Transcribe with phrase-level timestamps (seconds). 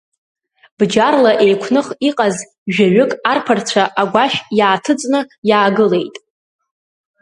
[0.77, 2.35] Бџьарла еиқәных иҟаз
[2.73, 6.15] жәаҩык арԥарцәа агәашә иааҭыҵны иаагылеит.